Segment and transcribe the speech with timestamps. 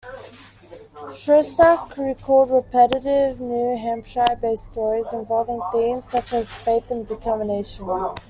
[1.15, 7.87] Shostak recalled repetitive New Hampshire-based stories involving themes such as faith and determination.